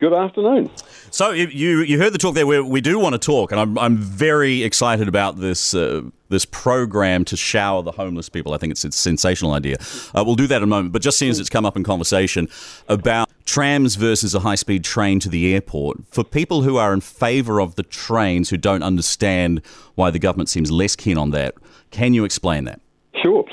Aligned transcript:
Good 0.00 0.12
afternoon. 0.12 0.70
So 1.10 1.32
you 1.32 1.80
you 1.80 1.98
heard 1.98 2.12
the 2.12 2.18
talk 2.18 2.36
there. 2.36 2.46
Where 2.46 2.62
we 2.62 2.80
do 2.80 3.00
want 3.00 3.14
to 3.14 3.18
talk, 3.18 3.50
and 3.50 3.60
I'm 3.60 3.76
I'm 3.76 3.96
very 3.96 4.62
excited 4.62 5.08
about 5.08 5.40
this 5.40 5.74
uh, 5.74 6.02
this 6.28 6.44
program 6.44 7.24
to 7.24 7.36
shower 7.36 7.82
the 7.82 7.90
homeless 7.90 8.28
people. 8.28 8.54
I 8.54 8.58
think 8.58 8.70
it's, 8.70 8.84
it's 8.84 8.96
a 8.96 9.00
sensational 9.00 9.54
idea. 9.54 9.76
Uh, 10.14 10.22
we'll 10.24 10.36
do 10.36 10.46
that 10.46 10.58
in 10.58 10.62
a 10.62 10.66
moment. 10.68 10.92
But 10.92 11.02
just 11.02 11.18
seeing 11.18 11.32
as 11.32 11.40
it's 11.40 11.50
come 11.50 11.66
up 11.66 11.76
in 11.76 11.82
conversation 11.82 12.48
about 12.88 13.28
trams 13.44 13.96
versus 13.96 14.36
a 14.36 14.40
high 14.40 14.54
speed 14.54 14.84
train 14.84 15.18
to 15.18 15.28
the 15.28 15.52
airport, 15.52 15.98
for 16.08 16.22
people 16.22 16.62
who 16.62 16.76
are 16.76 16.92
in 16.92 17.00
favour 17.00 17.60
of 17.60 17.74
the 17.74 17.82
trains 17.82 18.50
who 18.50 18.56
don't 18.56 18.84
understand 18.84 19.62
why 19.96 20.12
the 20.12 20.20
government 20.20 20.48
seems 20.48 20.70
less 20.70 20.94
keen 20.94 21.18
on 21.18 21.30
that, 21.30 21.56
can 21.90 22.14
you 22.14 22.24
explain 22.24 22.64
that? 22.64 22.80
Sure. 23.20 23.44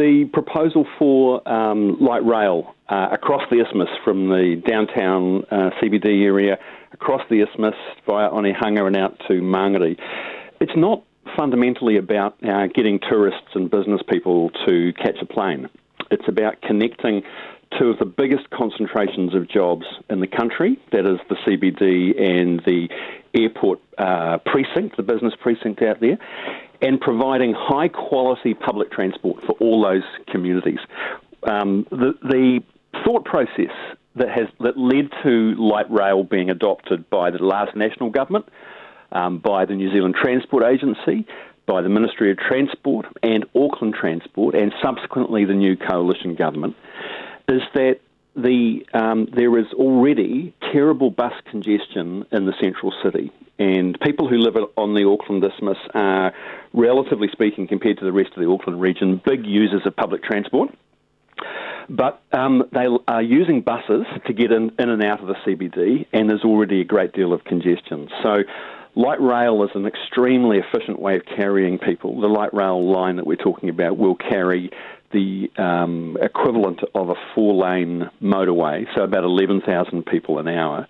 The 0.00 0.30
proposal 0.32 0.86
for 0.98 1.46
um, 1.46 1.98
light 2.00 2.24
rail 2.24 2.74
uh, 2.88 3.08
across 3.12 3.42
the 3.50 3.60
isthmus 3.60 3.90
from 4.02 4.30
the 4.30 4.62
downtown 4.66 5.44
uh, 5.50 5.72
CBD 5.78 6.24
area 6.24 6.58
across 6.92 7.20
the 7.28 7.42
isthmus 7.42 7.74
via 8.08 8.30
Onehunga 8.30 8.86
and 8.86 8.96
out 8.96 9.18
to 9.28 9.42
Mangere. 9.42 9.98
It's 10.58 10.72
not 10.74 11.04
fundamentally 11.36 11.98
about 11.98 12.42
uh, 12.42 12.68
getting 12.68 12.98
tourists 12.98 13.50
and 13.52 13.70
business 13.70 14.00
people 14.08 14.48
to 14.66 14.94
catch 14.94 15.18
a 15.20 15.26
plane. 15.26 15.68
It's 16.10 16.26
about 16.26 16.62
connecting 16.62 17.20
two 17.78 17.88
of 17.88 17.98
the 17.98 18.04
biggest 18.04 18.50
concentrations 18.50 19.34
of 19.34 19.48
jobs 19.48 19.84
in 20.08 20.20
the 20.20 20.26
country, 20.26 20.78
that 20.92 21.06
is 21.06 21.18
the 21.28 21.36
CBD 21.46 22.20
and 22.20 22.60
the 22.66 22.88
airport 23.34 23.80
uh, 23.98 24.38
precinct, 24.44 24.96
the 24.96 25.02
business 25.02 25.34
precinct 25.40 25.82
out 25.82 26.00
there, 26.00 26.18
and 26.82 27.00
providing 27.00 27.54
high 27.56 27.88
quality 27.88 28.54
public 28.54 28.90
transport 28.90 29.42
for 29.44 29.52
all 29.60 29.82
those 29.82 30.02
communities. 30.28 30.78
Um, 31.44 31.86
the, 31.90 32.14
the 32.22 32.60
thought 33.04 33.24
process 33.24 33.72
that 34.16 34.28
has 34.28 34.48
that 34.58 34.76
led 34.76 35.10
to 35.22 35.54
light 35.54 35.90
rail 35.90 36.24
being 36.24 36.50
adopted 36.50 37.08
by 37.10 37.30
the 37.30 37.38
last 37.38 37.76
national 37.76 38.10
government, 38.10 38.46
um, 39.12 39.38
by 39.38 39.64
the 39.64 39.74
New 39.74 39.92
Zealand 39.92 40.16
Transport 40.20 40.64
Agency, 40.64 41.26
by 41.66 41.82
the 41.82 41.88
Ministry 41.88 42.32
of 42.32 42.38
Transport 42.38 43.06
and 43.22 43.44
Auckland 43.54 43.94
Transport, 43.94 44.54
and 44.54 44.72
subsequently 44.82 45.44
the 45.44 45.54
new 45.54 45.76
coalition 45.76 46.34
government, 46.34 46.74
is 47.50 47.62
that 47.74 48.00
the 48.36 48.86
um, 48.94 49.28
there 49.34 49.58
is 49.58 49.66
already 49.74 50.54
terrible 50.72 51.10
bus 51.10 51.32
congestion 51.50 52.24
in 52.30 52.46
the 52.46 52.54
central 52.60 52.92
city, 53.02 53.32
and 53.58 53.98
people 54.00 54.28
who 54.28 54.38
live 54.38 54.56
on 54.76 54.94
the 54.94 55.06
Auckland 55.06 55.44
Isthmus 55.44 55.78
are, 55.94 56.32
relatively 56.72 57.28
speaking, 57.32 57.66
compared 57.66 57.98
to 57.98 58.04
the 58.04 58.12
rest 58.12 58.30
of 58.36 58.42
the 58.42 58.48
Auckland 58.48 58.80
region, 58.80 59.20
big 59.24 59.46
users 59.46 59.82
of 59.84 59.96
public 59.96 60.22
transport. 60.22 60.70
But 61.88 62.22
um, 62.32 62.68
they 62.72 62.86
are 63.08 63.22
using 63.22 63.62
buses 63.62 64.06
to 64.26 64.32
get 64.32 64.52
in, 64.52 64.70
in 64.78 64.90
and 64.90 65.02
out 65.02 65.20
of 65.20 65.26
the 65.26 65.34
CBD, 65.44 66.06
and 66.12 66.30
there's 66.30 66.44
already 66.44 66.80
a 66.80 66.84
great 66.84 67.12
deal 67.12 67.32
of 67.32 67.42
congestion. 67.42 68.08
So, 68.22 68.44
light 68.94 69.20
rail 69.20 69.64
is 69.64 69.70
an 69.74 69.86
extremely 69.86 70.58
efficient 70.58 71.00
way 71.00 71.16
of 71.16 71.24
carrying 71.24 71.78
people. 71.78 72.20
The 72.20 72.28
light 72.28 72.54
rail 72.54 72.92
line 72.92 73.16
that 73.16 73.26
we're 73.26 73.36
talking 73.36 73.68
about 73.70 73.98
will 73.98 74.14
carry 74.14 74.70
the 75.12 75.50
um, 75.58 76.16
equivalent 76.20 76.80
of 76.94 77.10
a 77.10 77.14
four 77.34 77.54
lane 77.54 78.10
motorway, 78.22 78.86
so 78.94 79.02
about 79.02 79.24
11,000 79.24 80.04
people 80.06 80.38
an 80.38 80.48
hour. 80.48 80.86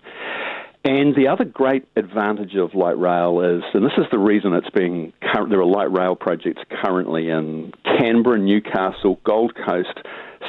And 0.83 1.15
the 1.15 1.27
other 1.27 1.45
great 1.45 1.85
advantage 1.95 2.55
of 2.55 2.73
light 2.73 2.97
rail 2.97 3.41
is, 3.41 3.61
and 3.75 3.85
this 3.85 3.93
is 3.99 4.05
the 4.11 4.17
reason 4.17 4.53
it's 4.53 4.69
being, 4.71 5.13
there 5.21 5.59
are 5.59 5.65
light 5.65 5.91
rail 5.91 6.15
projects 6.15 6.63
currently 6.83 7.29
in 7.29 7.71
Canberra, 7.83 8.39
Newcastle, 8.39 9.19
Gold 9.23 9.53
Coast, 9.55 9.99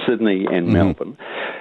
Sydney, 0.09 0.47
and 0.47 0.69
mm-hmm. 0.69 0.73
Melbourne, 0.73 1.19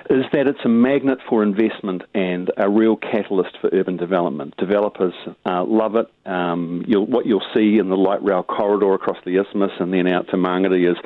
is 0.09 0.23
that 0.31 0.47
it's 0.47 0.63
a 0.63 0.69
magnet 0.69 1.19
for 1.27 1.43
investment 1.43 2.03
and 2.13 2.49
a 2.55 2.69
real 2.69 2.95
catalyst 2.95 3.57
for 3.59 3.69
urban 3.73 3.97
development. 3.97 4.55
Developers 4.55 5.13
uh, 5.45 5.65
love 5.65 5.97
it. 5.97 6.07
Um, 6.25 6.85
you'll, 6.87 7.05
what 7.05 7.25
you'll 7.25 7.45
see 7.53 7.77
in 7.77 7.89
the 7.89 7.97
light 7.97 8.23
rail 8.23 8.43
corridor 8.43 8.93
across 8.93 9.17
the 9.25 9.37
isthmus 9.37 9.71
and 9.81 9.93
then 9.93 10.07
out 10.07 10.29
to 10.29 10.37
Mangere 10.37 10.89
is 10.89 10.97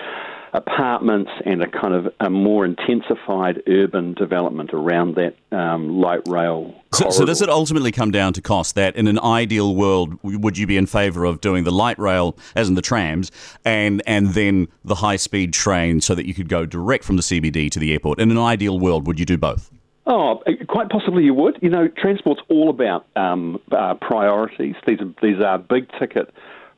apartments 0.56 1.32
and 1.46 1.62
a 1.62 1.68
kind 1.68 1.94
of 1.94 2.12
a 2.20 2.30
more 2.30 2.66
intensified 2.66 3.62
urban 3.68 4.14
development 4.14 4.72
around 4.74 5.16
that 5.16 5.36
um, 5.52 6.00
light 6.00 6.22
rail. 6.28 6.74
So, 6.94 7.10
so, 7.10 7.26
does 7.26 7.42
it 7.42 7.50
ultimately 7.50 7.92
come 7.92 8.12
down 8.12 8.34
to 8.34 8.42
cost? 8.42 8.76
That 8.76 8.96
in 8.96 9.08
an 9.08 9.20
ideal 9.20 9.76
world, 9.76 10.18
would 10.24 10.58
you 10.58 10.66
be 10.66 10.78
in 10.78 10.86
favour 10.86 11.26
of 11.26 11.42
doing 11.42 11.66
the 11.66 11.72
light 11.72 12.00
rail, 12.00 12.38
as 12.56 12.70
in 12.70 12.76
the 12.76 12.82
trams, 12.82 13.32
and 13.66 14.02
and 14.08 14.30
then 14.30 14.68
the 14.86 14.96
high 14.96 15.18
speed 15.18 15.54
train, 15.54 16.00
so 16.00 16.16
that 16.16 16.26
you 16.26 16.34
could 16.34 16.48
go 16.48 16.66
direct 16.66 17.04
from 17.04 17.18
the 17.18 17.22
CBD 17.22 17.70
to 17.72 17.80
the 17.80 17.92
airport? 17.92 18.20
In 18.20 18.32
an 18.32 18.38
ideal 18.38 18.80
world, 18.80 19.08
would 19.08 19.20
you 19.20 19.26
do 19.26 19.38
both? 19.38 19.72
Oh, 20.08 20.42
quite 20.70 20.90
possibly 20.90 21.24
you 21.24 21.34
would. 21.34 21.58
You 21.62 21.70
know, 21.70 21.88
transport's 21.88 22.42
all 22.48 22.70
about 22.70 23.08
um, 23.16 23.60
uh, 23.72 23.96
priorities. 23.96 24.76
These 24.88 25.02
are 25.02 25.14
these 25.22 25.42
are 25.42 25.58
big 25.58 25.90
ticket 26.00 26.34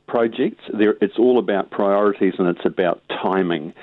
projects. 0.08 0.64
it's 0.68 1.18
all 1.18 1.38
about 1.38 1.70
priorities 1.70 2.34
and 2.38 2.48
it's 2.48 2.64
about 2.64 3.00
timing. 3.08 3.74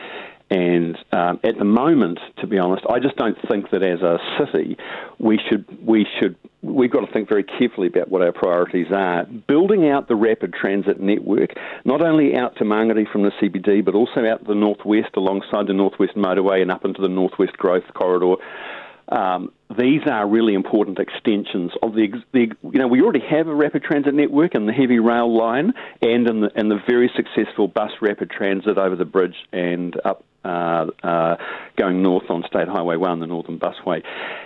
And 0.50 0.96
um, 1.12 1.40
at 1.44 1.58
the 1.58 1.66
moment, 1.66 2.20
to 2.40 2.48
be 2.48 2.60
honest, 2.60 2.84
I 2.88 3.00
just 3.00 3.16
don't 3.16 3.38
think 3.50 3.72
that 3.72 3.82
as 3.82 4.02
a 4.02 4.20
city 4.38 4.78
we 5.18 5.40
should 5.50 5.66
we 5.84 6.06
should 6.20 6.36
we've 6.62 6.92
got 6.92 7.06
to 7.06 7.12
think 7.12 7.30
very 7.30 7.44
carefully 7.44 7.88
about 7.88 8.10
what 8.10 8.22
our 8.22 8.32
priorities 8.32 8.88
are. 8.92 9.26
Building 9.26 9.90
out 9.90 10.08
the 10.08 10.16
rapid 10.16 10.54
transit 10.54 11.00
network, 11.00 11.52
not 11.84 12.02
only 12.02 12.36
out 12.36 12.56
to 12.58 12.64
Mangere 12.64 13.12
from 13.12 13.24
the 13.24 13.32
CBD, 13.42 13.84
but 13.84 13.96
also 13.96 14.26
out 14.26 14.40
to 14.42 14.46
the 14.48 14.56
northwest 14.56 15.16
alongside 15.16 15.68
the 15.68 15.74
northwest 15.74 16.16
motorway 16.16 16.62
and 16.62 16.72
up 16.72 16.86
into 16.86 17.02
the 17.02 17.10
northwest 17.10 17.54
growth 17.58 17.86
corridor. 17.96 18.36
Um, 19.10 19.52
these 19.78 20.02
are 20.08 20.28
really 20.28 20.54
important 20.54 21.00
extensions 21.00 21.72
of 21.82 21.94
the, 21.94 22.08
the, 22.32 22.52
you 22.64 22.80
know, 22.80 22.88
we 22.88 23.02
already 23.02 23.24
have 23.28 23.48
a 23.48 23.56
rapid 23.56 23.84
transit 23.84 24.14
network 24.14 24.56
in 24.56 24.66
the 24.66 24.74
heavy 24.74 25.00
rail 25.00 25.36
line 25.36 25.74
and 26.02 26.28
in 26.28 26.42
the, 26.42 26.52
in 26.56 26.70
the 26.70 26.80
very 26.88 27.12
successful 27.16 27.68
bus 27.68 27.92
rapid 28.02 28.30
transit 28.30 28.78
over 28.78 28.96
the 28.96 29.06
bridge 29.06 29.36
and 29.52 30.00
up 30.06 30.24
uh, 30.46 30.86
uh, 31.02 31.36
going 31.76 32.02
north 32.02 32.30
on 32.30 32.44
State 32.48 32.68
Highway 32.68 32.96
1, 32.96 33.20
the 33.20 33.28
Northern 33.28 33.60
Busway. 33.60 34.04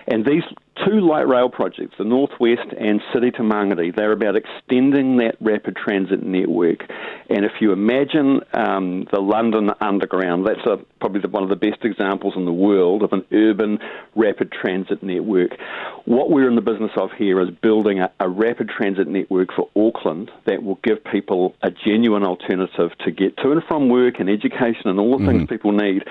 And 0.08 0.26
these 0.26 0.44
two 0.86 1.02
light 1.02 1.28
rail 1.28 1.50
projects, 1.50 1.96
the 1.98 2.04
Northwest 2.04 2.74
and 2.80 3.02
City 3.14 3.32
to 3.32 3.42
Mangere, 3.42 3.96
they're 3.96 4.12
about 4.12 4.36
extending 4.36 5.18
that 5.18 5.36
rapid 5.42 5.76
transit 5.76 6.24
network. 6.24 6.80
And 7.30 7.46
if 7.46 7.54
you 7.60 7.72
imagine 7.72 8.42
um, 8.54 9.08
the 9.12 9.20
London 9.20 9.72
Underground, 9.82 10.48
that's 10.48 10.66
a, 10.66 10.78
probably 11.00 11.22
the, 11.22 11.28
one 11.28 11.44
of 11.44 11.50
the 11.50 11.56
best 11.56 11.84
examples 11.84 12.34
in 12.36 12.46
the 12.46 12.54
world 12.54 13.04
of 13.04 13.14
an 13.14 13.26
urban 13.32 13.80
rapid 14.16 14.52
transit 14.52 15.04
network. 15.04 15.52
What 16.06 16.30
we're 16.30 16.48
in 16.48 16.56
the 16.56 16.62
business 16.62 16.92
of 16.98 17.10
here 17.18 17.42
is 17.42 17.50
building 17.62 18.00
a, 18.00 18.12
a 18.20 18.30
rapid 18.30 18.70
transit 18.70 19.08
network 19.08 19.50
for 19.56 19.70
Auckland 19.76 20.32
that 20.46 20.64
will 20.64 20.80
give 20.84 21.04
people 21.04 21.56
a 21.62 21.72
genuine 21.72 22.24
alternative 22.24 22.92
to 23.06 23.12
get 23.12 23.38
to 23.38 23.52
and 23.52 23.62
from 23.68 23.90
work 23.90 24.16
and 24.20 24.30
education 24.30 24.86
and 24.86 25.00
all 25.00 25.18
the 25.18 25.24
mm-hmm. 25.24 25.40
things 25.40 25.50
people 25.50 25.72
need. 25.72 26.04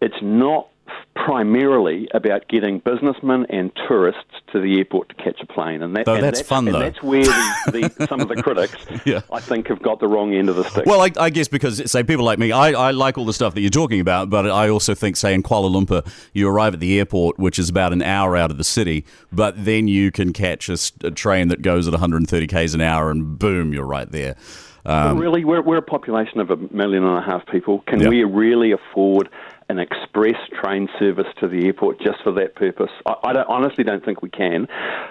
It's 0.00 0.20
not 0.22 0.68
primarily 1.14 2.08
about 2.12 2.46
getting 2.46 2.78
businessmen 2.78 3.46
and 3.48 3.72
tourists 3.88 4.22
to 4.52 4.60
the 4.60 4.78
airport 4.78 5.08
to 5.08 5.14
catch 5.16 5.40
a 5.40 5.46
plane, 5.46 5.82
and, 5.82 5.96
that, 5.96 6.06
and 6.06 6.22
that's, 6.22 6.38
that's, 6.38 6.48
fun. 6.48 6.68
And 6.68 6.74
though. 6.74 6.80
that's 6.80 7.02
where 7.02 7.24
the, 7.24 7.92
the, 7.98 8.06
some 8.08 8.20
of 8.20 8.28
the 8.28 8.40
critics, 8.40 8.76
yeah. 9.04 9.22
I 9.32 9.40
think, 9.40 9.66
have 9.68 9.82
got 9.82 9.98
the 9.98 10.06
wrong 10.06 10.34
end 10.34 10.48
of 10.48 10.56
the 10.56 10.64
stick. 10.64 10.86
Well, 10.86 11.00
I, 11.00 11.10
I, 11.18 11.30
guess 11.30 11.48
because 11.48 11.90
say 11.90 12.04
people 12.04 12.24
like 12.24 12.38
me, 12.38 12.52
I, 12.52 12.70
I 12.70 12.90
like 12.92 13.18
all 13.18 13.24
the 13.24 13.32
stuff 13.32 13.54
that 13.54 13.60
you're 13.60 13.70
talking 13.70 14.00
about, 14.00 14.30
but 14.30 14.48
I 14.48 14.68
also 14.68 14.94
think, 14.94 15.16
say 15.16 15.34
in 15.34 15.42
Kuala 15.42 15.70
Lumpur, 15.70 16.06
you 16.32 16.48
arrive 16.48 16.74
at 16.74 16.80
the 16.80 16.98
airport, 16.98 17.38
which 17.38 17.58
is 17.58 17.68
about 17.68 17.92
an 17.92 18.02
hour 18.02 18.36
out 18.36 18.50
of 18.50 18.58
the 18.58 18.64
city, 18.64 19.04
but 19.32 19.64
then 19.64 19.88
you 19.88 20.12
can 20.12 20.32
catch 20.32 20.68
a, 20.68 20.78
a 21.02 21.10
train 21.10 21.48
that 21.48 21.62
goes 21.62 21.88
at 21.88 21.92
130 21.92 22.46
k's 22.46 22.74
an 22.74 22.80
hour, 22.80 23.10
and 23.10 23.38
boom, 23.38 23.72
you're 23.72 23.86
right 23.86 24.10
there. 24.12 24.36
Um, 24.84 25.18
really, 25.18 25.44
we're, 25.44 25.62
we're 25.62 25.78
a 25.78 25.82
population 25.82 26.38
of 26.38 26.50
a 26.50 26.56
million 26.56 27.02
and 27.02 27.18
a 27.18 27.22
half 27.22 27.44
people. 27.46 27.80
Can 27.88 27.98
yep. 28.00 28.10
we 28.10 28.22
really 28.22 28.70
afford 28.70 29.28
an 29.68 29.78
express 29.78 30.36
train 30.62 30.88
service 30.98 31.26
to 31.40 31.48
the 31.48 31.66
airport 31.66 32.00
just 32.00 32.22
for 32.22 32.32
that 32.32 32.54
purpose? 32.54 32.90
I, 33.04 33.14
I 33.24 33.32
don't, 33.32 33.48
honestly 33.48 33.84
don't 33.84 34.04
think 34.04 34.22
we 34.22 34.30
can. 34.30 34.66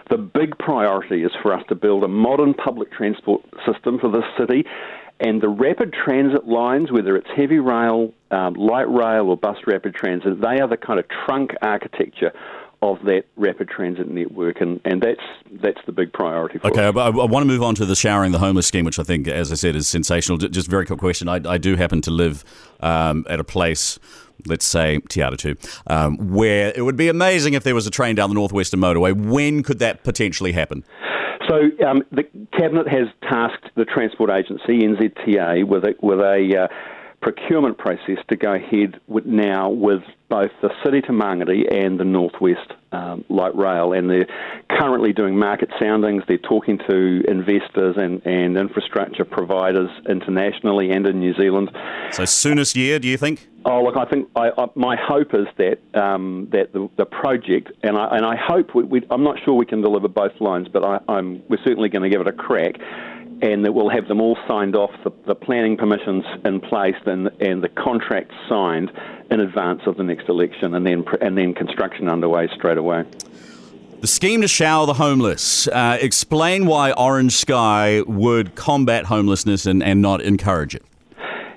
The 0.09 0.17
big 0.17 0.57
priority 0.57 1.23
is 1.23 1.31
for 1.41 1.53
us 1.53 1.63
to 1.69 1.75
build 1.75 2.03
a 2.03 2.07
modern 2.07 2.53
public 2.53 2.91
transport 2.91 3.41
system 3.65 3.99
for 3.99 4.09
this 4.09 4.25
city. 4.39 4.65
And 5.19 5.41
the 5.41 5.47
rapid 5.47 5.93
transit 5.93 6.45
lines, 6.45 6.91
whether 6.91 7.15
it's 7.15 7.29
heavy 7.35 7.59
rail, 7.59 8.13
um, 8.31 8.53
light 8.55 8.89
rail, 8.89 9.29
or 9.29 9.37
bus 9.37 9.55
rapid 9.65 9.95
transit, 9.95 10.41
they 10.41 10.59
are 10.59 10.67
the 10.67 10.75
kind 10.75 10.99
of 10.99 11.05
trunk 11.25 11.51
architecture 11.61 12.33
of 12.81 13.01
that 13.05 13.23
rapid 13.35 13.69
transit 13.69 14.09
network, 14.09 14.61
and, 14.61 14.79
and 14.85 15.01
that's 15.01 15.21
that's 15.63 15.79
the 15.85 15.91
big 15.91 16.11
priority. 16.13 16.59
For 16.59 16.67
okay. 16.67 16.85
I, 16.85 16.89
I, 16.89 17.09
want 17.09 17.43
to 17.43 17.45
move 17.45 17.63
on 17.63 17.75
to 17.75 17.85
the 17.85 17.95
showering 17.95 18.31
the 18.31 18.39
homeless 18.39 18.67
scheme, 18.67 18.85
which 18.85 18.99
I 18.99 19.03
think, 19.03 19.27
as 19.27 19.51
I 19.51 19.55
said, 19.55 19.75
is 19.75 19.87
sensational. 19.87 20.37
Just 20.37 20.69
very 20.69 20.85
quick 20.85 20.99
question: 20.99 21.27
I, 21.27 21.39
I 21.45 21.57
do 21.57 21.75
happen 21.75 22.01
to 22.01 22.11
live 22.11 22.43
um, 22.81 23.25
at 23.29 23.39
a 23.39 23.43
place 23.43 23.99
let's 24.45 24.65
say 24.65 24.99
Te 25.09 25.21
Atatū, 25.21 25.57
um, 25.87 26.17
where 26.33 26.73
it 26.75 26.81
would 26.81 26.97
be 26.97 27.07
amazing 27.07 27.53
if 27.53 27.63
there 27.63 27.75
was 27.75 27.87
a 27.87 27.91
train 27.91 28.15
down 28.15 28.29
the 28.29 28.35
Northwestern 28.35 28.79
Motorway. 28.79 29.15
When 29.15 29.63
could 29.63 29.79
that 29.79 30.03
potentially 30.03 30.51
happen? 30.51 30.83
So 31.47 31.69
um, 31.85 32.03
the 32.11 32.23
cabinet 32.57 32.87
has 32.87 33.07
tasked 33.29 33.69
the 33.75 33.85
transport 33.85 34.29
agency 34.29 34.79
NZTA 34.79 35.65
with 35.65 35.83
a 35.83 35.95
with 36.01 36.19
a 36.19 36.63
uh, 36.63 36.67
procurement 37.21 37.77
process 37.77 38.17
to 38.29 38.35
go 38.35 38.53
ahead 38.53 38.99
with 39.07 39.25
now 39.25 39.69
with 39.69 40.03
both 40.29 40.51
the 40.61 40.69
city 40.83 41.01
to 41.01 41.11
Mangere 41.11 41.71
and 41.71 41.99
the 41.99 42.03
Northwest 42.03 42.73
um, 42.91 43.23
Light 43.29 43.55
Rail. 43.55 43.93
And 43.93 44.09
they're 44.09 44.27
currently 44.69 45.13
doing 45.13 45.37
market 45.37 45.69
soundings. 45.79 46.23
They're 46.27 46.37
talking 46.37 46.79
to 46.89 47.23
investors 47.27 47.95
and, 47.97 48.25
and 48.25 48.57
infrastructure 48.57 49.25
providers 49.25 49.89
internationally 50.09 50.91
and 50.91 51.05
in 51.05 51.19
New 51.19 51.33
Zealand. 51.35 51.71
So, 52.11 52.25
soonest 52.25 52.75
year, 52.75 52.99
do 52.99 53.07
you 53.07 53.17
think? 53.17 53.47
Oh, 53.65 53.83
look, 53.83 53.97
I 53.97 54.05
think 54.05 54.29
I, 54.35 54.51
I, 54.57 54.67
my 54.75 54.95
hope 54.95 55.33
is 55.33 55.47
that 55.57 55.79
um, 55.99 56.49
that 56.51 56.71
the, 56.73 56.87
the, 56.97 57.05
project, 57.05 57.71
and 57.81 57.97
I, 57.97 58.15
and 58.15 58.25
I 58.25 58.35
hope 58.35 58.75
we, 58.75 58.83
we, 58.83 59.01
I'm 59.09 59.23
not 59.23 59.37
sure 59.43 59.55
we 59.55 59.65
can 59.65 59.81
deliver 59.81 60.07
both 60.07 60.39
lines, 60.39 60.67
but 60.71 60.85
I, 60.85 60.99
I'm, 61.07 61.41
we're 61.49 61.63
certainly 61.65 61.89
going 61.89 62.03
to 62.03 62.09
give 62.09 62.21
it 62.21 62.27
a 62.27 62.31
crack 62.31 62.75
and 63.41 63.65
that 63.65 63.73
we'll 63.73 63.89
have 63.89 64.07
them 64.07 64.21
all 64.21 64.37
signed 64.47 64.75
off, 64.75 64.91
the, 65.03 65.11
the 65.27 65.35
planning 65.35 65.77
permissions 65.77 66.23
in 66.43 66.59
place, 66.59 66.95
and, 67.05 67.29
and 67.39 67.63
the 67.63 67.69
contracts 67.69 68.35
signed 68.47 68.91
in 69.31 69.39
advance 69.39 69.81
of 69.85 69.97
the 69.97 70.03
next 70.03 70.29
election, 70.29 70.73
and 70.75 70.85
then 70.85 71.03
and 71.21 71.37
then 71.37 71.53
construction 71.53 72.07
underway 72.07 72.47
straight 72.55 72.77
away. 72.77 73.03
The 74.01 74.07
scheme 74.07 74.41
to 74.41 74.47
shower 74.47 74.85
the 74.85 74.93
homeless. 74.93 75.67
Uh, 75.67 75.97
explain 75.99 76.67
why 76.67 76.91
Orange 76.91 77.33
Sky 77.33 78.01
would 78.05 78.55
combat 78.55 79.05
homelessness 79.05 79.65
and, 79.65 79.81
and 79.81 80.01
not 80.01 80.21
encourage 80.21 80.75
it. 80.75 80.83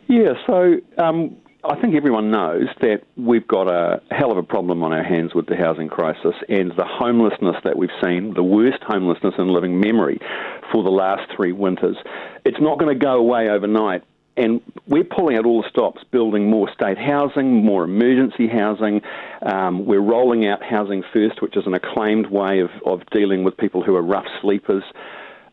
Yeah, 0.06 0.32
so 0.46 0.78
um, 0.96 1.36
I 1.64 1.80
think 1.80 1.96
everyone 1.96 2.30
knows 2.30 2.68
that 2.82 3.02
we've 3.16 3.46
got 3.46 3.68
a 3.68 4.00
hell 4.12 4.30
of 4.30 4.38
a 4.38 4.44
problem 4.44 4.84
on 4.84 4.92
our 4.92 5.02
hands 5.02 5.34
with 5.34 5.46
the 5.46 5.56
housing 5.56 5.88
crisis 5.88 6.34
and 6.48 6.70
the 6.76 6.84
homelessness 6.84 7.56
that 7.64 7.76
we've 7.76 7.90
seen, 8.02 8.34
the 8.34 8.44
worst 8.44 8.82
homelessness 8.84 9.34
in 9.38 9.48
living 9.48 9.80
memory 9.80 10.20
for 10.70 10.84
the 10.84 10.90
last 10.90 11.28
three 11.34 11.50
winters. 11.50 11.96
It's 12.44 12.60
not 12.60 12.78
going 12.78 12.96
to 12.96 13.04
go 13.04 13.18
away 13.18 13.48
overnight. 13.48 14.04
And 14.36 14.60
we're 14.86 15.02
pulling 15.02 15.36
out 15.36 15.46
all 15.46 15.62
the 15.62 15.68
stops, 15.68 16.04
building 16.12 16.48
more 16.48 16.72
state 16.72 16.96
housing, 16.96 17.64
more 17.64 17.82
emergency 17.82 18.46
housing. 18.46 19.02
Um, 19.42 19.84
we're 19.84 19.98
rolling 19.98 20.46
out 20.46 20.62
Housing 20.62 21.02
First, 21.12 21.42
which 21.42 21.56
is 21.56 21.66
an 21.66 21.74
acclaimed 21.74 22.28
way 22.28 22.60
of, 22.60 22.70
of 22.86 23.04
dealing 23.10 23.42
with 23.42 23.56
people 23.56 23.82
who 23.82 23.96
are 23.96 24.02
rough 24.02 24.28
sleepers. 24.40 24.84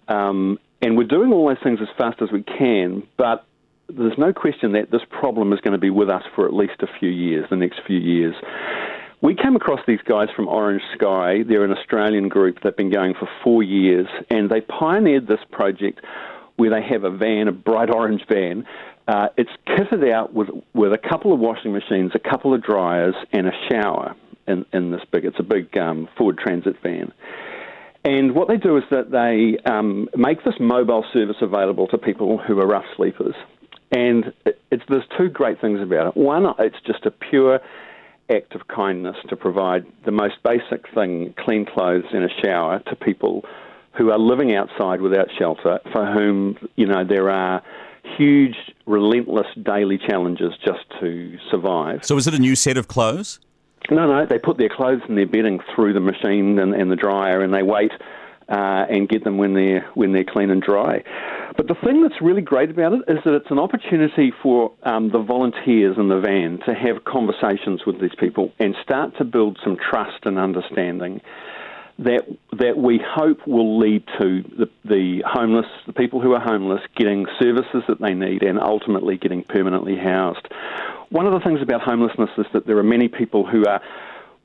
Um, 0.07 0.59
and 0.83 0.95
we're 0.97 1.07
doing 1.07 1.33
all 1.33 1.47
those 1.47 1.57
things 1.63 1.79
as 1.81 1.87
fast 1.97 2.21
as 2.21 2.31
we 2.31 2.43
can, 2.43 3.01
but 3.17 3.43
there's 3.89 4.17
no 4.17 4.33
question 4.33 4.73
that 4.73 4.91
this 4.91 5.01
problem 5.09 5.53
is 5.53 5.59
going 5.61 5.73
to 5.73 5.77
be 5.79 5.89
with 5.89 6.09
us 6.09 6.23
for 6.35 6.45
at 6.45 6.53
least 6.53 6.81
a 6.81 6.87
few 6.99 7.09
years, 7.09 7.45
the 7.49 7.55
next 7.55 7.81
few 7.85 7.99
years. 7.99 8.35
We 9.21 9.35
came 9.35 9.55
across 9.55 9.79
these 9.87 10.01
guys 10.07 10.27
from 10.35 10.47
Orange 10.47 10.81
Sky. 10.95 11.43
They're 11.47 11.63
an 11.63 11.71
Australian 11.71 12.29
group 12.29 12.55
that 12.57 12.65
have 12.65 12.77
been 12.77 12.91
going 12.91 13.13
for 13.13 13.27
four 13.43 13.63
years, 13.63 14.07
and 14.29 14.49
they 14.49 14.61
pioneered 14.61 15.27
this 15.27 15.39
project 15.51 16.01
where 16.57 16.69
they 16.69 16.81
have 16.81 17.03
a 17.03 17.09
van, 17.09 17.47
a 17.47 17.51
bright 17.51 17.89
orange 17.89 18.23
van. 18.29 18.65
Uh, 19.07 19.27
it's 19.37 19.51
kitted 19.67 20.11
out 20.11 20.33
with, 20.33 20.49
with 20.73 20.93
a 20.93 20.97
couple 20.97 21.33
of 21.33 21.39
washing 21.39 21.73
machines, 21.73 22.11
a 22.15 22.19
couple 22.19 22.53
of 22.53 22.61
dryers, 22.63 23.15
and 23.31 23.47
a 23.47 23.51
shower 23.69 24.15
in, 24.47 24.65
in 24.73 24.91
this 24.91 25.01
big, 25.11 25.25
it's 25.25 25.39
a 25.39 25.43
big 25.43 25.75
um, 25.77 26.07
Ford 26.17 26.37
Transit 26.37 26.75
van. 26.81 27.11
And 28.03 28.35
what 28.35 28.47
they 28.47 28.57
do 28.57 28.77
is 28.77 28.83
that 28.91 29.09
they 29.09 29.57
um, 29.69 30.07
make 30.15 30.43
this 30.43 30.53
mobile 30.59 31.03
service 31.11 31.37
available 31.41 31.87
to 31.87 31.97
people 31.97 32.37
who 32.37 32.59
are 32.59 32.67
rough 32.67 32.85
sleepers. 32.95 33.33
And 33.95 34.33
it's, 34.45 34.83
there's 34.89 35.05
two 35.17 35.29
great 35.29 35.61
things 35.61 35.79
about 35.79 36.07
it. 36.07 36.17
One, 36.17 36.45
it's 36.59 36.75
just 36.85 37.05
a 37.05 37.11
pure 37.11 37.61
act 38.29 38.53
of 38.53 38.67
kindness 38.67 39.15
to 39.29 39.37
provide 39.37 39.85
the 40.03 40.11
most 40.11 40.35
basic 40.43 40.85
thing, 40.93 41.33
clean 41.37 41.65
clothes 41.65 42.03
and 42.11 42.25
a 42.25 42.29
shower, 42.43 42.79
to 42.87 42.95
people 42.95 43.45
who 43.97 44.11
are 44.11 44.19
living 44.19 44.53
outside 44.53 44.99
without 44.99 45.29
shelter, 45.39 45.79
for 45.93 46.05
whom, 46.05 46.57
you 46.75 46.85
know, 46.85 47.05
there 47.05 47.29
are 47.29 47.63
huge, 48.17 48.57
relentless 48.85 49.47
daily 49.63 49.97
challenges 49.97 50.51
just 50.65 50.83
to 50.99 51.37
survive. 51.49 52.03
So 52.03 52.17
is 52.17 52.27
it 52.27 52.33
a 52.33 52.39
new 52.39 52.55
set 52.55 52.75
of 52.75 52.89
clothes? 52.89 53.39
No, 53.89 54.07
no, 54.07 54.25
they 54.25 54.39
put 54.39 54.57
their 54.57 54.69
clothes 54.69 55.01
and 55.07 55.17
their 55.17 55.27
bedding 55.27 55.61
through 55.73 55.93
the 55.93 56.01
machine 56.01 56.59
and, 56.59 56.73
and 56.73 56.91
the 56.91 56.97
dryer 56.97 57.41
and 57.41 57.53
they 57.53 57.63
wait 57.63 57.91
uh, 58.49 58.85
and 58.89 59.09
get 59.09 59.23
them 59.23 59.37
when 59.37 59.53
they're 59.53 59.89
when 59.93 60.11
they're 60.13 60.25
clean 60.25 60.49
and 60.49 60.61
dry. 60.61 61.03
But 61.57 61.67
the 61.67 61.75
thing 61.85 62.01
that's 62.01 62.21
really 62.21 62.41
great 62.41 62.69
about 62.69 62.93
it 62.93 63.01
is 63.07 63.19
that 63.23 63.33
it's 63.33 63.49
an 63.49 63.59
opportunity 63.59 64.33
for 64.43 64.73
um, 64.83 65.09
the 65.11 65.19
volunteers 65.19 65.97
in 65.97 66.09
the 66.09 66.19
van 66.19 66.59
to 66.65 66.73
have 66.73 67.05
conversations 67.05 67.85
with 67.85 68.01
these 68.01 68.15
people 68.19 68.51
and 68.59 68.75
start 68.83 69.17
to 69.17 69.23
build 69.23 69.57
some 69.63 69.77
trust 69.77 70.25
and 70.25 70.37
understanding 70.37 71.21
that 71.99 72.23
that 72.59 72.77
we 72.77 72.99
hope 73.03 73.47
will 73.47 73.79
lead 73.79 74.03
to 74.19 74.43
the, 74.57 74.69
the 74.83 75.23
homeless, 75.25 75.65
the 75.87 75.93
people 75.93 76.21
who 76.21 76.33
are 76.33 76.41
homeless, 76.41 76.81
getting 76.97 77.25
services 77.39 77.83
that 77.87 78.01
they 78.01 78.13
need 78.13 78.43
and 78.43 78.59
ultimately 78.59 79.17
getting 79.17 79.43
permanently 79.43 79.95
housed. 79.95 80.45
One 81.09 81.25
of 81.25 81.33
the 81.33 81.39
things 81.39 81.61
about 81.61 81.81
homelessness 81.81 82.31
is 82.37 82.45
that 82.53 82.67
there 82.67 82.77
are 82.77 82.83
many 82.83 83.07
people 83.07 83.47
who 83.47 83.65
are 83.65 83.81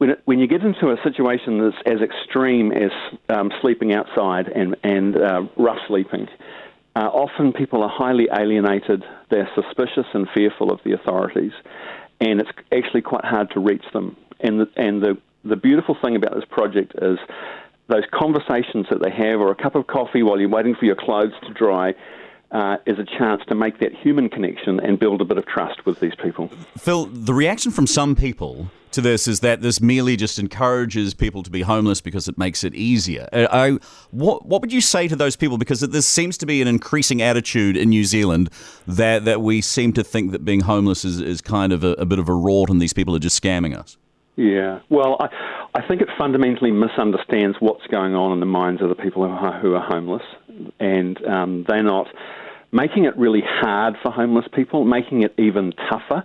when, 0.00 0.10
it, 0.10 0.22
when 0.24 0.38
you 0.38 0.46
get 0.46 0.62
into 0.62 0.90
a 0.90 0.96
situation 1.02 1.58
that's 1.58 1.76
as 1.84 2.00
extreme 2.00 2.72
as 2.72 2.90
um, 3.28 3.52
sleeping 3.60 3.92
outside 3.92 4.48
and, 4.48 4.74
and 4.82 5.14
uh, 5.14 5.42
rough 5.58 5.76
sleeping, 5.88 6.26
uh, 6.96 7.00
often 7.00 7.52
people 7.52 7.82
are 7.82 7.90
highly 7.90 8.26
alienated, 8.32 9.04
they're 9.28 9.50
suspicious 9.54 10.06
and 10.14 10.26
fearful 10.34 10.72
of 10.72 10.80
the 10.86 10.94
authorities, 10.94 11.52
and 12.18 12.40
it's 12.40 12.48
actually 12.72 13.02
quite 13.02 13.26
hard 13.26 13.50
to 13.50 13.60
reach 13.60 13.84
them. 13.92 14.16
And 14.40 14.60
the, 14.60 14.70
and 14.74 15.02
the, 15.02 15.18
the 15.44 15.56
beautiful 15.56 15.94
thing 16.02 16.16
about 16.16 16.34
this 16.34 16.46
project 16.48 16.94
is 17.02 17.18
those 17.88 18.04
conversations 18.10 18.86
that 18.88 19.02
they 19.02 19.10
have, 19.10 19.38
or 19.38 19.50
a 19.50 19.54
cup 19.54 19.74
of 19.74 19.86
coffee 19.86 20.22
while 20.22 20.40
you're 20.40 20.48
waiting 20.48 20.74
for 20.74 20.86
your 20.86 20.96
clothes 20.96 21.34
to 21.46 21.52
dry, 21.52 21.92
uh, 22.52 22.76
is 22.86 22.98
a 22.98 23.04
chance 23.04 23.42
to 23.48 23.54
make 23.54 23.78
that 23.78 23.94
human 23.94 24.28
connection 24.28 24.80
and 24.80 24.98
build 24.98 25.20
a 25.20 25.24
bit 25.24 25.38
of 25.38 25.46
trust 25.46 25.86
with 25.86 26.00
these 26.00 26.14
people. 26.22 26.48
Phil, 26.78 27.06
the 27.06 27.34
reaction 27.34 27.70
from 27.70 27.86
some 27.86 28.16
people 28.16 28.70
to 28.92 29.00
this 29.00 29.28
is 29.28 29.40
that 29.40 29.62
this 29.62 29.80
merely 29.80 30.16
just 30.16 30.38
encourages 30.38 31.14
people 31.14 31.42
to 31.44 31.50
be 31.50 31.62
homeless 31.62 32.00
because 32.00 32.26
it 32.26 32.36
makes 32.36 32.64
it 32.64 32.74
easier. 32.74 33.28
Uh, 33.32 33.46
I, 33.50 33.70
what, 34.10 34.46
what 34.46 34.60
would 34.62 34.72
you 34.72 34.80
say 34.80 35.06
to 35.06 35.14
those 35.14 35.36
people? 35.36 35.58
Because 35.58 35.80
there 35.80 36.02
seems 36.02 36.36
to 36.38 36.46
be 36.46 36.60
an 36.60 36.68
increasing 36.68 37.22
attitude 37.22 37.76
in 37.76 37.90
New 37.90 38.04
Zealand 38.04 38.50
that, 38.86 39.24
that 39.24 39.42
we 39.42 39.60
seem 39.60 39.92
to 39.92 40.02
think 40.02 40.32
that 40.32 40.44
being 40.44 40.60
homeless 40.60 41.04
is, 41.04 41.20
is 41.20 41.40
kind 41.40 41.72
of 41.72 41.84
a, 41.84 41.92
a 41.92 42.04
bit 42.04 42.18
of 42.18 42.28
a 42.28 42.32
rort 42.32 42.68
and 42.68 42.80
these 42.80 42.92
people 42.92 43.14
are 43.14 43.20
just 43.20 43.40
scamming 43.40 43.78
us. 43.78 43.96
Yeah, 44.36 44.80
well, 44.88 45.16
I, 45.20 45.28
I 45.74 45.86
think 45.86 46.00
it 46.00 46.08
fundamentally 46.16 46.70
misunderstands 46.70 47.58
what's 47.60 47.86
going 47.88 48.14
on 48.14 48.32
in 48.32 48.40
the 48.40 48.46
minds 48.46 48.80
of 48.80 48.88
the 48.88 48.94
people 48.94 49.26
who 49.26 49.30
are, 49.30 49.60
who 49.60 49.74
are 49.74 49.86
homeless, 49.86 50.22
and 50.78 51.24
um, 51.26 51.64
they're 51.68 51.82
not 51.82 52.08
making 52.72 53.04
it 53.04 53.16
really 53.16 53.42
hard 53.44 53.96
for 54.02 54.10
homeless 54.10 54.46
people, 54.52 54.84
making 54.84 55.22
it 55.22 55.34
even 55.38 55.72
tougher, 55.90 56.24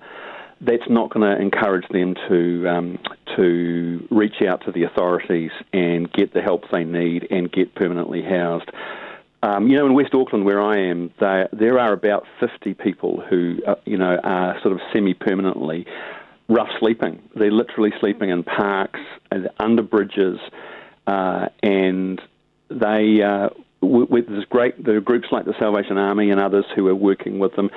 that's 0.61 0.89
not 0.89 1.09
going 1.09 1.29
to 1.29 1.41
encourage 1.41 1.87
them 1.89 2.15
to 2.29 2.67
um, 2.67 2.99
to 3.35 4.07
reach 4.09 4.41
out 4.47 4.63
to 4.65 4.71
the 4.71 4.83
authorities 4.83 5.51
and 5.73 6.11
get 6.13 6.33
the 6.33 6.41
help 6.41 6.63
they 6.71 6.83
need 6.83 7.27
and 7.29 7.51
get 7.51 7.75
permanently 7.75 8.21
housed. 8.21 8.69
Um, 9.43 9.67
you 9.67 9.77
know, 9.77 9.85
in 9.85 9.93
West 9.93 10.13
Auckland, 10.15 10.45
where 10.45 10.61
I 10.61 10.77
am, 10.77 11.11
there 11.19 11.49
there 11.51 11.79
are 11.79 11.93
about 11.93 12.25
50 12.39 12.73
people 12.75 13.21
who, 13.29 13.59
uh, 13.67 13.75
you 13.85 13.97
know, 13.97 14.17
are 14.23 14.59
sort 14.61 14.73
of 14.73 14.79
semi-permanently 14.93 15.85
rough 16.47 16.69
sleeping. 16.79 17.21
They're 17.35 17.51
literally 17.51 17.91
sleeping 17.99 18.29
in 18.29 18.43
parks 18.43 18.99
and 19.31 19.49
under 19.59 19.83
bridges, 19.83 20.39
uh, 21.05 21.49
and 21.61 22.21
they 22.69 23.21
uh, 23.21 23.49
with 23.85 24.27
there's 24.27 24.45
great 24.45 24.87
are 24.87 25.01
groups 25.01 25.27
like 25.31 25.45
the 25.45 25.55
Salvation 25.59 25.97
Army 25.97 26.31
and 26.31 26.39
others 26.39 26.65
who 26.75 26.87
are 26.87 26.95
working 26.95 27.39
with 27.39 27.55
them, 27.55 27.69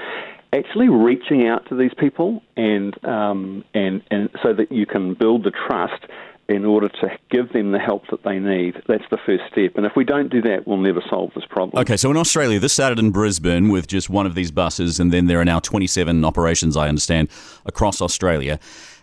actually 0.52 0.88
reaching 0.88 1.46
out 1.46 1.68
to 1.68 1.76
these 1.76 1.92
people 1.98 2.42
and 2.56 3.02
um, 3.04 3.64
and 3.74 4.02
and 4.10 4.30
so 4.42 4.52
that 4.52 4.72
you 4.72 4.86
can 4.86 5.14
build 5.14 5.44
the 5.44 5.50
trust 5.50 6.04
in 6.48 6.64
order 6.64 6.88
to 6.88 7.10
give 7.30 7.52
them 7.52 7.72
the 7.72 7.78
help 7.78 8.06
that 8.10 8.22
they 8.24 8.38
need. 8.38 8.74
That's 8.86 9.04
the 9.10 9.18
first 9.26 9.44
step. 9.52 9.72
And 9.76 9.84
if 9.84 9.92
we 9.94 10.04
don't 10.04 10.30
do 10.30 10.40
that, 10.42 10.66
we'll 10.66 10.78
never 10.78 11.02
solve 11.08 11.30
this 11.34 11.44
problem. 11.44 11.78
Okay, 11.80 11.98
so 11.98 12.10
in 12.10 12.16
Australia, 12.16 12.58
this 12.58 12.72
started 12.72 12.98
in 12.98 13.10
Brisbane 13.10 13.68
with 13.68 13.86
just 13.86 14.08
one 14.08 14.24
of 14.24 14.34
these 14.34 14.50
buses, 14.50 14.98
and 14.98 15.12
then 15.12 15.26
there 15.26 15.38
are 15.38 15.44
now 15.44 15.60
27 15.60 16.24
operations, 16.24 16.74
I 16.74 16.88
understand, 16.88 17.28
across 17.66 18.00
Australia. 18.00 18.58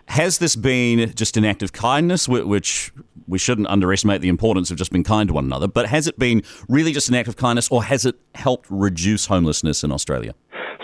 Has 0.07 0.37
this 0.37 0.55
been 0.55 1.13
just 1.15 1.35
an 1.37 1.45
act 1.45 1.63
of 1.63 1.73
kindness, 1.73 2.27
which 2.27 2.93
we 3.27 3.39
shouldn't 3.39 3.67
underestimate 3.67 4.21
the 4.21 4.29
importance 4.29 4.69
of 4.71 4.77
just 4.77 4.91
being 4.91 5.03
kind 5.03 5.27
to 5.29 5.33
one 5.33 5.45
another, 5.45 5.67
but 5.67 5.87
has 5.87 6.07
it 6.07 6.17
been 6.19 6.43
really 6.69 6.91
just 6.91 7.09
an 7.09 7.15
act 7.15 7.27
of 7.27 7.35
kindness, 7.35 7.67
or 7.69 7.83
has 7.83 8.05
it 8.05 8.15
helped 8.35 8.67
reduce 8.69 9.25
homelessness 9.25 9.83
in 9.83 9.91
Australia? 9.91 10.33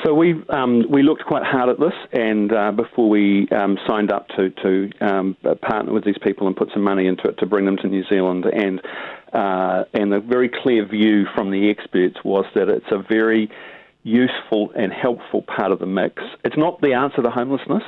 So 0.03 0.15
we 0.15 0.43
um, 0.49 0.89
we 0.89 1.03
looked 1.03 1.25
quite 1.25 1.43
hard 1.43 1.69
at 1.69 1.79
this, 1.79 1.93
and 2.11 2.51
uh, 2.51 2.71
before 2.71 3.07
we 3.07 3.47
um, 3.49 3.77
signed 3.87 4.11
up 4.11 4.27
to 4.29 4.49
to 4.49 4.89
um, 4.99 5.37
partner 5.61 5.93
with 5.93 6.03
these 6.03 6.17
people 6.23 6.47
and 6.47 6.55
put 6.55 6.69
some 6.73 6.81
money 6.81 7.05
into 7.05 7.27
it 7.27 7.37
to 7.37 7.45
bring 7.45 7.65
them 7.65 7.77
to 7.77 7.87
New 7.87 8.03
Zealand, 8.09 8.45
and 8.45 8.81
uh, 9.33 9.83
and 9.93 10.11
the 10.11 10.19
very 10.19 10.49
clear 10.49 10.87
view 10.87 11.25
from 11.35 11.51
the 11.51 11.69
experts 11.69 12.17
was 12.23 12.45
that 12.55 12.67
it's 12.67 12.91
a 12.91 12.97
very 12.97 13.51
useful 14.03 14.71
and 14.75 14.91
helpful 14.91 15.43
part 15.43 15.71
of 15.71 15.77
the 15.77 15.85
mix. 15.85 16.23
It's 16.43 16.57
not 16.57 16.81
the 16.81 16.93
answer 16.93 17.21
to 17.21 17.29
homelessness, 17.29 17.83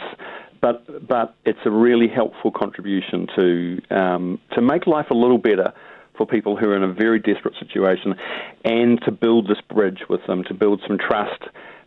but 0.64 1.08
but 1.08 1.36
it's 1.46 1.60
a 1.66 1.70
really 1.70 2.08
helpful 2.08 2.52
contribution 2.52 3.28
to 3.36 3.82
um, 3.92 4.40
to 4.54 4.62
make 4.62 4.88
life 4.88 5.10
a 5.12 5.14
little 5.14 5.38
better 5.38 5.74
for 6.18 6.26
people 6.26 6.56
who 6.56 6.70
are 6.70 6.76
in 6.76 6.84
a 6.84 6.94
very 6.94 7.20
desperate 7.20 7.56
situation, 7.60 8.16
and 8.64 9.02
to 9.04 9.12
build 9.12 9.48
this 9.48 9.62
bridge 9.76 10.02
with 10.10 10.22
them, 10.28 10.44
to 10.46 10.54
build 10.54 10.82
some 10.88 10.98
trust. 10.98 11.44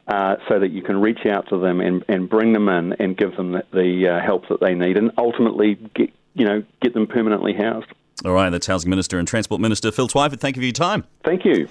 uh, 0.09 0.37
so 0.49 0.61
that 0.61 0.71
you 0.71 0.83
can 0.83 1.01
reach 1.01 1.27
out 1.27 1.49
to 1.49 1.59
them 1.59 1.81
and, 1.81 2.05
and 2.09 2.29
bring 2.29 2.53
them 2.53 2.69
in 2.69 2.93
and 3.01 3.17
give 3.17 3.37
them 3.37 3.53
the, 3.53 3.65
the 3.73 4.09
uh, 4.09 4.25
help 4.25 4.49
that 4.49 4.61
they 4.61 4.75
need, 4.75 4.97
and 4.97 5.11
ultimately 5.19 5.75
get 5.95 6.11
you 6.35 6.45
know 6.45 6.63
get 6.81 6.95
them 6.95 7.07
permanently 7.07 7.53
housed. 7.55 7.89
All 8.25 8.33
right, 8.33 8.51
that's 8.51 8.67
Housing 8.67 8.89
Minister 8.91 9.19
and 9.19 9.29
Transport 9.29 9.61
Minister 9.61 9.93
Phil 9.93 10.09
Twyford. 10.09 10.41
Thank 10.41 10.57
you 10.57 10.61
for 10.61 10.67
your 10.67 10.73
time. 10.73 11.05
Thank 11.25 11.45
you. 11.45 11.69